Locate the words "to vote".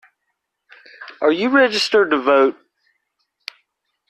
2.09-2.57